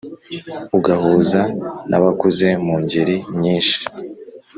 [0.77, 1.41] Ugahuza
[1.89, 3.77] n'abakuze mu ngeli nyinshi